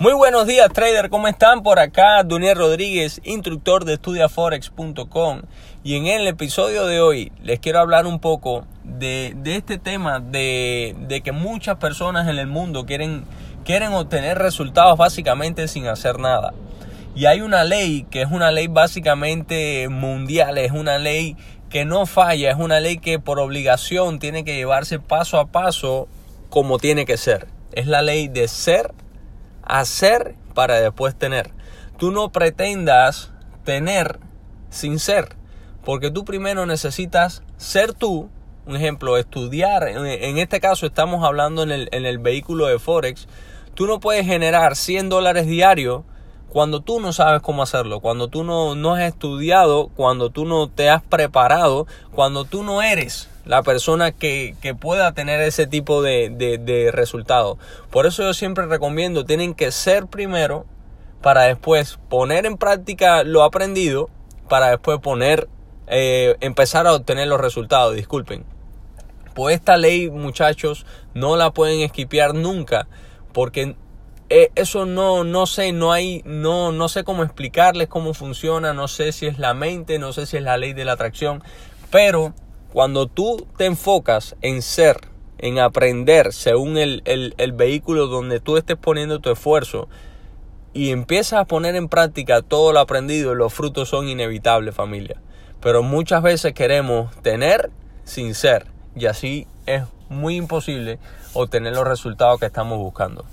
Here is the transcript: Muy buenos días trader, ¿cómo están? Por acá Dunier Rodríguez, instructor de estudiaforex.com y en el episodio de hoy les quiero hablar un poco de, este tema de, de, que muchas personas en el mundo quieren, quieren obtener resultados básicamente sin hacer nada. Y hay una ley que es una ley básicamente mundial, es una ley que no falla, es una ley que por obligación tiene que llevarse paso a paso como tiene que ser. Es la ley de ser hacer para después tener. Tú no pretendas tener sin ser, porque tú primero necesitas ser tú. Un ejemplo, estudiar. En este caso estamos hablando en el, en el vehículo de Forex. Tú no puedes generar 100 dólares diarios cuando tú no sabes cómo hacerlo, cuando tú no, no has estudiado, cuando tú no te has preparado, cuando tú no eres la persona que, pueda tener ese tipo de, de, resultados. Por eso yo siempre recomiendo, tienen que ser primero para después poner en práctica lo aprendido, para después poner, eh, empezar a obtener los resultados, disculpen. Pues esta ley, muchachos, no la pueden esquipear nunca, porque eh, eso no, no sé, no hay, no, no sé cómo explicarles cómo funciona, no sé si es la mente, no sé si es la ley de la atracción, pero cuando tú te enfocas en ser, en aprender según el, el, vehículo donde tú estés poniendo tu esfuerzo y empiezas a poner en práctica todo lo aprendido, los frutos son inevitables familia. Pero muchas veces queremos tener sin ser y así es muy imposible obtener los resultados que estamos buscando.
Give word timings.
Muy 0.00 0.12
buenos 0.12 0.48
días 0.48 0.72
trader, 0.72 1.08
¿cómo 1.08 1.28
están? 1.28 1.62
Por 1.62 1.78
acá 1.78 2.24
Dunier 2.24 2.58
Rodríguez, 2.58 3.20
instructor 3.22 3.84
de 3.84 3.92
estudiaforex.com 3.92 5.42
y 5.84 5.94
en 5.94 6.06
el 6.08 6.26
episodio 6.26 6.86
de 6.86 7.00
hoy 7.00 7.30
les 7.44 7.60
quiero 7.60 7.78
hablar 7.78 8.04
un 8.04 8.18
poco 8.18 8.66
de, 8.82 9.36
este 9.44 9.78
tema 9.78 10.18
de, 10.18 10.96
de, 11.06 11.20
que 11.20 11.30
muchas 11.30 11.76
personas 11.76 12.26
en 12.26 12.40
el 12.40 12.48
mundo 12.48 12.86
quieren, 12.86 13.22
quieren 13.64 13.92
obtener 13.92 14.36
resultados 14.36 14.98
básicamente 14.98 15.68
sin 15.68 15.86
hacer 15.86 16.18
nada. 16.18 16.54
Y 17.14 17.26
hay 17.26 17.40
una 17.40 17.62
ley 17.62 18.04
que 18.10 18.22
es 18.22 18.32
una 18.32 18.50
ley 18.50 18.66
básicamente 18.66 19.88
mundial, 19.88 20.58
es 20.58 20.72
una 20.72 20.98
ley 20.98 21.36
que 21.70 21.84
no 21.84 22.04
falla, 22.06 22.50
es 22.50 22.56
una 22.58 22.80
ley 22.80 22.98
que 22.98 23.20
por 23.20 23.38
obligación 23.38 24.18
tiene 24.18 24.44
que 24.44 24.56
llevarse 24.56 24.98
paso 24.98 25.38
a 25.38 25.46
paso 25.46 26.08
como 26.50 26.78
tiene 26.78 27.06
que 27.06 27.16
ser. 27.16 27.46
Es 27.72 27.86
la 27.86 28.02
ley 28.02 28.26
de 28.26 28.48
ser 28.48 28.92
hacer 29.66 30.34
para 30.54 30.80
después 30.80 31.14
tener. 31.14 31.50
Tú 31.98 32.10
no 32.10 32.30
pretendas 32.30 33.32
tener 33.64 34.18
sin 34.70 34.98
ser, 34.98 35.36
porque 35.84 36.10
tú 36.10 36.24
primero 36.24 36.66
necesitas 36.66 37.42
ser 37.56 37.92
tú. 37.92 38.30
Un 38.66 38.76
ejemplo, 38.76 39.18
estudiar. 39.18 39.86
En 39.88 40.38
este 40.38 40.58
caso 40.58 40.86
estamos 40.86 41.22
hablando 41.22 41.62
en 41.62 41.70
el, 41.70 41.88
en 41.92 42.06
el 42.06 42.18
vehículo 42.18 42.66
de 42.66 42.78
Forex. 42.78 43.28
Tú 43.74 43.86
no 43.86 44.00
puedes 44.00 44.24
generar 44.24 44.74
100 44.74 45.10
dólares 45.10 45.46
diarios 45.46 46.02
cuando 46.54 46.82
tú 46.82 47.00
no 47.00 47.12
sabes 47.12 47.42
cómo 47.42 47.64
hacerlo, 47.64 47.98
cuando 47.98 48.28
tú 48.28 48.44
no, 48.44 48.76
no 48.76 48.94
has 48.94 49.02
estudiado, 49.02 49.88
cuando 49.88 50.30
tú 50.30 50.44
no 50.44 50.68
te 50.68 50.88
has 50.88 51.02
preparado, 51.02 51.88
cuando 52.12 52.44
tú 52.44 52.62
no 52.62 52.80
eres 52.80 53.28
la 53.44 53.64
persona 53.64 54.12
que, 54.12 54.54
pueda 54.78 55.10
tener 55.14 55.40
ese 55.40 55.66
tipo 55.66 56.00
de, 56.00 56.30
de, 56.30 56.92
resultados. 56.92 57.58
Por 57.90 58.06
eso 58.06 58.22
yo 58.22 58.34
siempre 58.34 58.66
recomiendo, 58.66 59.24
tienen 59.24 59.54
que 59.54 59.72
ser 59.72 60.06
primero 60.06 60.64
para 61.22 61.42
después 61.42 61.98
poner 62.08 62.46
en 62.46 62.56
práctica 62.56 63.24
lo 63.24 63.42
aprendido, 63.42 64.08
para 64.48 64.68
después 64.68 65.00
poner, 65.00 65.48
eh, 65.88 66.36
empezar 66.38 66.86
a 66.86 66.94
obtener 66.94 67.26
los 67.26 67.40
resultados, 67.40 67.96
disculpen. 67.96 68.44
Pues 69.34 69.56
esta 69.56 69.76
ley, 69.76 70.08
muchachos, 70.08 70.86
no 71.14 71.34
la 71.34 71.50
pueden 71.50 71.80
esquipear 71.80 72.32
nunca, 72.32 72.86
porque 73.32 73.74
eh, 74.30 74.50
eso 74.54 74.86
no, 74.86 75.22
no 75.22 75.46
sé, 75.46 75.72
no 75.72 75.92
hay, 75.92 76.22
no, 76.24 76.72
no 76.72 76.88
sé 76.88 77.04
cómo 77.04 77.22
explicarles 77.22 77.88
cómo 77.88 78.14
funciona, 78.14 78.72
no 78.72 78.88
sé 78.88 79.12
si 79.12 79.26
es 79.26 79.38
la 79.38 79.52
mente, 79.52 79.98
no 79.98 80.12
sé 80.12 80.26
si 80.26 80.38
es 80.38 80.42
la 80.42 80.56
ley 80.56 80.72
de 80.72 80.86
la 80.86 80.92
atracción, 80.92 81.42
pero 81.90 82.34
cuando 82.72 83.06
tú 83.06 83.46
te 83.56 83.66
enfocas 83.66 84.34
en 84.40 84.62
ser, 84.62 84.96
en 85.38 85.58
aprender 85.58 86.32
según 86.32 86.78
el, 86.78 87.02
el, 87.04 87.52
vehículo 87.52 88.06
donde 88.06 88.40
tú 88.40 88.56
estés 88.56 88.76
poniendo 88.76 89.20
tu 89.20 89.30
esfuerzo 89.30 89.88
y 90.72 90.90
empiezas 90.90 91.40
a 91.40 91.44
poner 91.44 91.76
en 91.76 91.88
práctica 91.88 92.40
todo 92.40 92.72
lo 92.72 92.80
aprendido, 92.80 93.34
los 93.34 93.52
frutos 93.52 93.90
son 93.90 94.08
inevitables 94.08 94.74
familia. 94.74 95.20
Pero 95.60 95.82
muchas 95.82 96.22
veces 96.22 96.52
queremos 96.54 97.14
tener 97.22 97.70
sin 98.04 98.34
ser 98.34 98.66
y 98.96 99.06
así 99.06 99.46
es 99.66 99.84
muy 100.08 100.36
imposible 100.36 100.98
obtener 101.32 101.74
los 101.74 101.86
resultados 101.86 102.40
que 102.40 102.46
estamos 102.46 102.78
buscando. 102.78 103.24